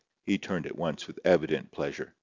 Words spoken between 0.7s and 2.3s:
once with evident pleasure.